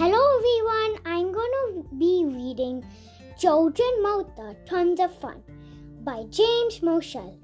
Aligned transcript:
Hello 0.00 0.18
everyone, 0.38 1.02
I'm 1.04 1.30
to 1.52 1.84
be 1.98 2.24
reading 2.24 2.82
and 3.78 4.02
Martha 4.02 4.56
Tons 4.64 4.98
of 4.98 5.14
Fun 5.18 5.42
by 6.02 6.24
James 6.30 6.82
Marshall. 6.82 7.38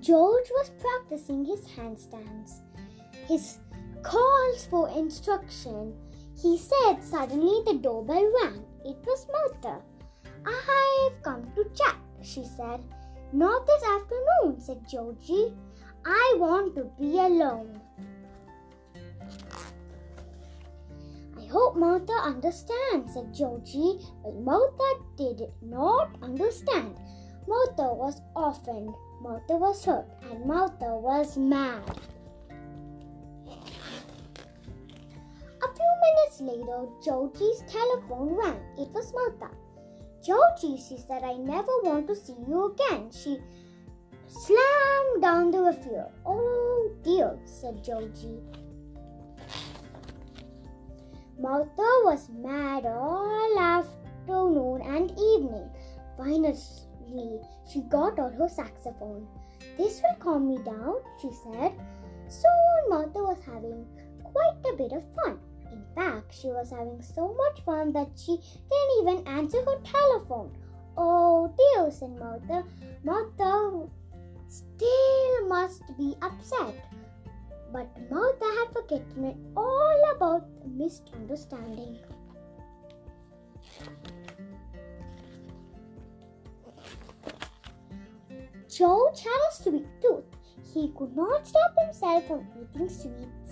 George 0.00 0.50
was 0.58 0.72
practicing 0.78 1.46
his 1.46 1.66
handstands. 1.66 2.60
His 3.26 3.60
calls 4.02 4.66
for 4.66 4.90
instruction. 4.90 5.94
He 6.36 6.58
said 6.58 7.02
suddenly 7.02 7.62
the 7.64 7.78
doorbell 7.78 8.30
rang. 8.42 8.62
It 8.84 8.98
was 9.06 9.26
Martha. 9.32 9.80
I've 10.44 11.22
come 11.22 11.50
to 11.56 11.64
chat, 11.74 11.96
she 12.20 12.44
said. 12.44 12.84
Not 13.34 13.66
this 13.66 13.82
afternoon, 13.82 14.60
said 14.60 14.88
Georgie. 14.88 15.52
I 16.06 16.36
want 16.38 16.76
to 16.76 16.84
be 17.00 17.18
alone. 17.18 17.80
I 21.36 21.44
hope 21.46 21.74
Martha 21.74 22.12
understands, 22.12 23.14
said 23.14 23.34
Georgie. 23.34 24.06
But 24.22 24.36
Martha 24.36 24.88
did 25.16 25.42
not 25.60 26.16
understand. 26.22 26.94
Martha 27.48 27.92
was 27.92 28.22
offended, 28.36 28.94
Martha 29.20 29.56
was 29.56 29.84
hurt, 29.84 30.06
and 30.30 30.46
Martha 30.46 30.96
was 30.96 31.36
mad. 31.36 31.82
A 35.58 35.68
few 35.74 35.92
minutes 36.06 36.40
later, 36.40 36.86
Georgie's 37.04 37.64
telephone 37.66 38.36
rang. 38.36 38.62
It 38.78 38.92
was 38.92 39.12
Martha. 39.12 39.50
Georgie, 40.24 40.80
she 40.80 40.96
said, 40.96 41.22
I 41.22 41.34
never 41.34 41.72
want 41.82 42.06
to 42.08 42.16
see 42.16 42.36
you 42.48 42.72
again. 42.72 43.10
She 43.12 43.38
slammed 44.26 45.20
down 45.20 45.50
the 45.50 45.60
receiver. 45.60 46.10
Oh 46.24 46.90
dear, 47.02 47.38
said 47.44 47.84
Georgie. 47.84 48.40
Martha 51.38 51.90
was 52.04 52.30
mad 52.30 52.86
all 52.86 53.58
afternoon 53.58 54.80
and 54.82 55.10
evening. 55.10 55.68
Finally, 56.16 57.40
she 57.70 57.80
got 57.90 58.18
out 58.18 58.34
her 58.34 58.48
saxophone. 58.48 59.26
This 59.76 60.00
will 60.00 60.16
calm 60.20 60.48
me 60.48 60.58
down, 60.64 60.94
she 61.20 61.30
said. 61.42 61.72
Soon 62.28 62.88
Martha 62.88 63.18
was 63.18 63.38
having 63.44 63.84
quite 64.22 64.72
a 64.72 64.76
bit 64.76 64.92
of 64.92 65.02
fun. 65.16 65.38
Fact, 65.94 66.34
she 66.34 66.48
was 66.48 66.70
having 66.70 67.00
so 67.02 67.34
much 67.34 67.64
fun 67.64 67.92
that 67.92 68.08
she 68.16 68.36
didn't 68.36 69.00
even 69.00 69.28
answer 69.28 69.58
her 69.64 69.80
telephone. 69.84 70.50
Oh 70.96 71.52
dear, 71.56 71.90
said 71.90 72.18
Martha. 72.18 72.64
Martha 73.04 73.88
still 74.48 75.48
must 75.48 75.82
be 75.96 76.16
upset. 76.22 76.74
But 77.72 77.88
Martha 78.10 78.44
had 78.44 78.72
forgotten 78.72 79.52
all 79.56 80.12
about 80.14 80.46
the 80.62 80.68
misunderstanding. 80.68 81.98
George 88.68 89.20
had 89.20 89.40
a 89.50 89.54
sweet 89.54 89.86
tooth. 90.02 90.24
He 90.72 90.92
could 90.96 91.16
not 91.16 91.46
stop 91.46 91.74
himself 91.78 92.26
from 92.26 92.46
eating 92.60 92.88
sweets. 92.88 93.43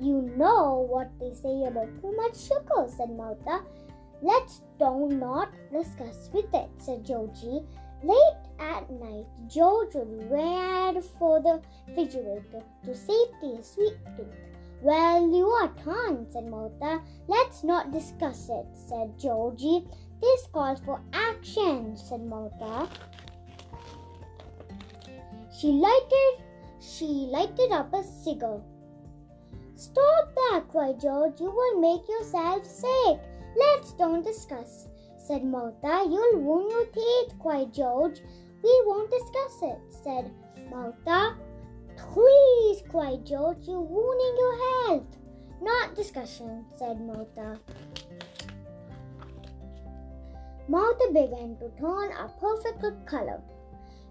You 0.00 0.22
know 0.36 0.86
what 0.90 1.10
they 1.18 1.32
say 1.32 1.64
about 1.64 1.88
too 2.00 2.14
much 2.16 2.36
sugar, 2.36 2.86
said 2.86 3.10
Martha. 3.10 3.64
Let's 4.22 4.62
don't 4.78 5.18
not 5.18 5.50
discuss 5.72 6.30
with 6.32 6.52
it, 6.52 6.68
said 6.78 7.04
Georgie. 7.04 7.62
Late 8.02 8.42
at 8.58 8.90
night, 8.90 9.26
George 9.48 9.94
reach 9.94 11.04
for 11.18 11.40
the 11.40 11.62
refrigerator 11.88 12.62
to 12.84 12.94
safety 12.94 13.56
his 13.56 13.66
sweet 13.66 13.96
tooth. 14.16 14.26
Well, 14.82 15.34
you 15.34 15.46
are 15.46 15.72
turned, 15.82 16.30
said 16.30 16.48
Martha. 16.48 17.00
Let's 17.26 17.64
not 17.64 17.92
discuss 17.92 18.48
it, 18.50 18.66
said 18.74 19.18
Georgie. 19.18 19.86
This 20.20 20.46
calls 20.52 20.80
for 20.80 21.00
action, 21.12 21.96
said 21.96 22.22
Martha. 22.22 22.88
She 25.58 25.68
lighted 25.68 26.44
she 26.78 27.06
lighted 27.06 27.72
up 27.72 27.92
a 27.94 28.02
cigar. 28.04 28.60
Stop 29.76 30.34
that, 30.34 30.64
cried 30.70 30.98
George. 30.98 31.38
You 31.38 31.50
will 31.50 31.80
make 31.80 32.08
yourself 32.08 32.64
sick. 32.64 33.20
Let's 33.54 33.92
don't 33.92 34.24
discuss, 34.24 34.88
said 35.18 35.44
Martha. 35.44 36.06
You'll 36.08 36.40
wound 36.40 36.70
your 36.70 36.86
teeth, 36.86 37.38
cried 37.38 37.74
George. 37.74 38.22
We 38.64 38.82
won't 38.86 39.10
discuss 39.10 39.62
it, 39.62 39.78
said 40.02 40.32
Martha. 40.70 41.36
Please, 41.94 42.82
cried 42.88 43.26
George. 43.26 43.68
You're 43.68 43.84
ruining 43.84 44.36
your 44.38 44.86
health. 44.88 45.16
Not 45.60 45.94
discussion, 45.94 46.64
said 46.78 46.98
Martha. 47.00 47.60
Martha 50.68 51.06
began 51.08 51.56
to 51.58 51.68
turn 51.78 52.12
a 52.12 52.30
perfect 52.40 53.06
color. 53.06 53.42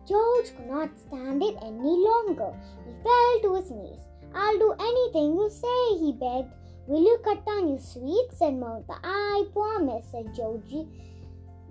George 0.08 0.56
could 0.56 0.70
not 0.70 0.96
stand 1.08 1.42
it 1.42 1.58
any 1.64 1.97
longer. 2.06 2.53
He 2.86 2.94
fell 3.03 3.40
to 3.42 3.56
his 3.56 3.72
knees. 3.72 4.00
I'll 4.35 4.59
do 4.59 4.73
anything 4.78 5.38
you 5.38 5.50
say, 5.50 5.97
he 5.97 6.12
begged. 6.12 6.53
Will 6.88 7.01
you 7.01 7.18
cut 7.23 7.46
down 7.46 7.69
your 7.69 7.79
sweets? 7.79 8.38
said 8.38 8.56
Martha. 8.59 9.00
I 9.01 9.46
promise, 9.53 10.06
said 10.12 10.35
Georgie. 10.35 10.88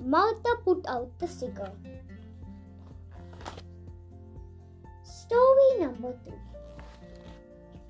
Martha 0.01 0.57
put 0.65 0.87
out 0.89 1.11
the 1.19 1.29
cigar. 1.29 1.73
Story 5.03 5.79
number 5.79 6.17
three. 6.25 6.39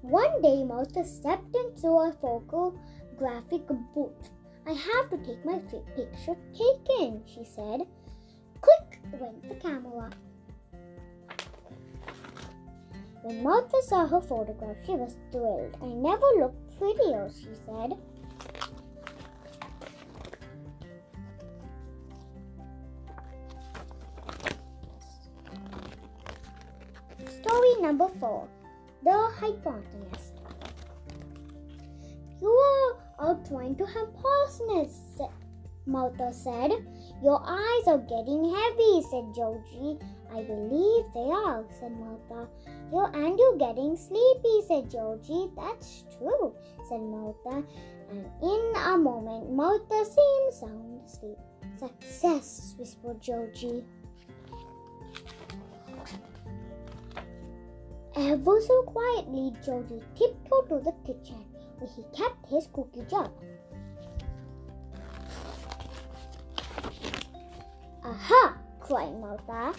One 0.03 0.43
day, 0.43 0.65
Martha 0.65 1.05
stepped 1.05 1.55
into 1.55 1.89
a 1.89 2.13
photographic 2.21 3.69
booth. 3.95 4.31
I 4.67 4.73
have 4.73 5.09
to 5.11 5.19
take 5.19 5.45
my 5.45 5.59
picture 5.97 6.37
taken, 6.53 7.23
she 7.27 7.45
said. 7.45 7.83
Click 8.61 9.01
went 9.21 9.49
the 9.49 9.55
camera. 9.55 10.11
When 13.25 13.43
Martha 13.43 13.81
saw 13.81 14.07
her 14.07 14.21
photograph, 14.21 14.77
she 14.85 14.93
was 14.93 15.17
thrilled. 15.33 15.79
I 15.81 15.87
never 15.87 16.27
looked 16.37 16.79
prettier, 16.79 17.31
she 17.33 17.49
said. 17.65 17.95
Story 27.41 27.75
number 27.81 28.09
four 28.21 28.47
The 29.03 29.31
Hypnotist. 29.41 30.35
You 32.43 32.95
are 33.19 33.39
trying 33.49 33.77
to 33.77 33.87
have 33.87 34.15
parsnips, 34.21 35.01
Martha 35.87 36.31
said. 36.31 36.73
Your 37.23 37.41
eyes 37.47 37.87
are 37.87 37.99
getting 37.99 38.45
heavy, 38.45 39.03
said 39.11 39.35
Georgie. 39.35 39.99
I 40.33 40.43
believe 40.43 41.05
they 41.15 41.31
are, 41.31 41.65
said 41.79 41.93
Martha. 41.93 42.49
You 42.93 43.07
and 43.15 43.39
you're 43.39 43.57
getting 43.57 43.97
sleepy, 43.97 44.63
said 44.67 44.91
Georgie. 44.91 45.51
That's 45.57 46.05
true, 46.19 46.55
said 46.89 47.01
Martha. 47.01 47.65
And 48.11 48.27
in 48.43 48.73
a 48.77 48.99
moment, 48.99 49.53
Martha 49.53 50.05
seemed 50.05 50.53
sound 50.53 51.01
asleep. 51.07 51.39
Success, 51.79 52.75
whispered 52.79 53.21
Georgie. 53.21 53.85
Ever 58.17 58.61
so 58.61 58.83
quietly, 58.83 59.53
Georgie 59.65 60.03
tiptoed 60.15 60.69
to 60.69 60.79
the 60.85 60.95
kitchen 61.05 61.45
where 61.79 61.91
he 61.91 62.05
kept 62.17 62.49
his 62.49 62.69
cookie 62.73 63.05
jar. 63.11 63.31
Aha! 68.05 68.59
cried 68.81 69.19
Martha. 69.21 69.73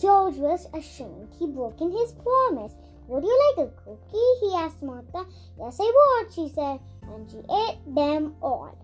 George 0.00 0.36
was 0.36 0.66
ashamed. 0.74 1.28
He 1.38 1.46
broken 1.46 1.90
his 1.90 2.12
promise. 2.12 2.74
Would 3.08 3.24
you 3.24 3.52
like 3.56 3.68
a 3.68 3.70
cookie? 3.82 4.30
he 4.40 4.54
asked 4.54 4.82
Martha. 4.82 5.26
Yes, 5.58 5.78
I 5.80 5.92
would, 5.96 6.32
she 6.32 6.48
said, 6.48 6.80
and 7.02 7.28
she 7.30 7.38
ate 7.38 7.78
them 7.94 8.34
all. 8.42 8.76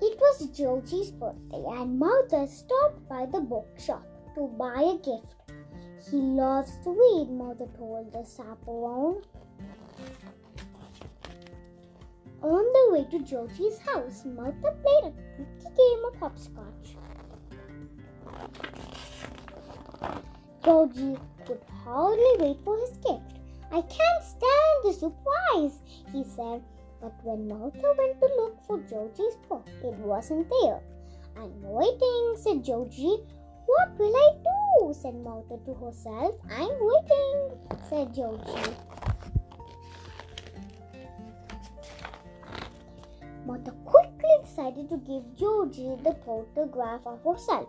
It 0.00 0.18
was 0.20 0.46
Georgie's 0.56 1.10
birthday, 1.10 1.64
and 1.68 1.98
Martha 1.98 2.46
stopped 2.46 3.08
by 3.08 3.26
the 3.26 3.40
bookshop 3.40 4.06
to 4.34 4.48
buy 4.58 4.82
a 4.82 4.98
gift. 4.98 5.35
He 6.10 6.18
loves 6.18 6.70
to 6.84 6.90
read, 6.90 7.30
Mother 7.30 7.66
told 7.76 8.12
the 8.12 8.24
chaperone. 8.24 9.22
On 12.42 12.64
the 12.74 12.92
way 12.92 13.04
to 13.10 13.24
Georgie's 13.24 13.78
house, 13.78 14.24
Martha 14.24 14.76
played 14.82 15.04
a 15.04 15.12
tricky 15.34 15.74
game 15.76 16.04
of 16.04 16.16
hopscotch. 16.20 16.96
Georgie 20.64 21.18
could 21.44 21.62
hardly 21.84 22.36
wait 22.38 22.58
for 22.64 22.78
his 22.78 22.96
gift. 22.98 23.40
I 23.72 23.80
can't 23.82 24.24
stand 24.24 24.76
the 24.84 24.92
surprise, 24.92 25.80
he 26.12 26.22
said. 26.22 26.62
But 27.00 27.14
when 27.24 27.48
Martha 27.48 27.94
went 27.98 28.20
to 28.20 28.26
look 28.36 28.64
for 28.64 28.78
Georgie's 28.78 29.36
book, 29.48 29.66
it 29.82 29.94
wasn't 29.94 30.48
there. 30.62 30.80
I'm 31.36 31.60
waiting, 31.62 32.36
said 32.36 32.64
Georgie. 32.64 33.18
What 33.66 33.98
will 33.98 34.16
I 34.16 34.30
do? 34.42 34.94
said 34.94 35.14
Martha 35.16 35.58
to 35.64 35.74
herself. 35.74 36.34
I'm 36.50 36.76
waiting, 36.80 37.58
said 37.88 38.14
Georgie. 38.14 38.74
Martha 43.44 43.72
quickly 43.84 44.34
decided 44.42 44.88
to 44.90 44.96
give 44.98 45.36
Georgie 45.36 45.96
the 46.02 46.16
photograph 46.24 47.00
of 47.06 47.22
herself. 47.24 47.68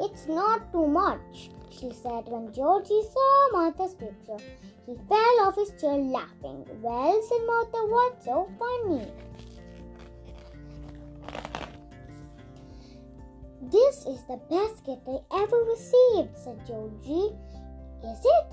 It's 0.00 0.26
not 0.26 0.72
too 0.72 0.86
much, 0.86 1.50
she 1.70 1.92
said 1.92 2.28
when 2.28 2.52
Georgie 2.52 3.02
saw 3.12 3.48
Martha's 3.52 3.94
picture. 3.94 4.38
He 4.86 4.94
fell 5.08 5.40
off 5.40 5.56
his 5.56 5.70
chair 5.80 5.96
laughing. 5.96 6.64
Well, 6.80 7.20
said 7.22 7.46
Martha, 7.46 7.78
what's 7.86 8.24
so 8.24 8.48
funny? 8.58 9.06
This 13.70 14.06
is 14.06 14.24
the 14.24 14.40
best 14.48 14.84
gift 14.86 15.02
I 15.06 15.42
ever 15.42 15.58
received, 15.64 16.38
said 16.38 16.66
Georgie. 16.66 17.36
Is 18.02 18.24
it? 18.24 18.46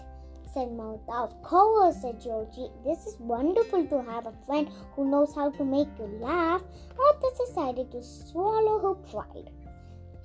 said 0.53 0.71
Martha. 0.71 1.11
Of 1.11 1.41
course, 1.41 2.01
said 2.01 2.19
Georgie. 2.19 2.71
This 2.83 3.05
is 3.05 3.19
wonderful 3.19 3.85
to 3.87 4.01
have 4.03 4.25
a 4.25 4.33
friend 4.45 4.69
who 4.93 5.09
knows 5.09 5.33
how 5.33 5.51
to 5.51 5.63
make 5.63 5.87
you 5.99 6.05
laugh. 6.19 6.63
Martha 6.97 7.27
decided 7.45 7.91
to 7.91 8.03
swallow 8.03 8.79
her 8.79 8.95
pride. 9.09 9.51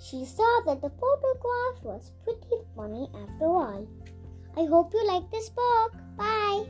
She 0.00 0.24
saw 0.24 0.62
that 0.66 0.80
the 0.80 0.90
photograph 0.90 1.84
was 1.84 2.12
pretty 2.24 2.64
funny 2.74 3.08
after 3.14 3.44
all. 3.44 3.86
I 4.56 4.64
hope 4.64 4.92
you 4.94 5.06
like 5.06 5.30
this 5.30 5.50
book. 5.50 5.92
Bye. 6.16 6.66